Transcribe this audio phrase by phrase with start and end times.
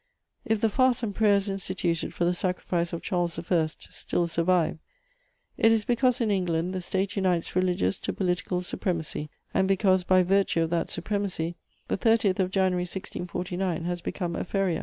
[0.45, 3.67] If the fasts and prayers instituted for the sacrifice of Charles I.
[3.67, 4.79] still survive,
[5.59, 10.23] it is because, in England, the State unites religious to political supremacy and because, by
[10.23, 11.55] virtue of that supremacy,
[11.87, 14.79] the 30th of January 1649 has become a _feria.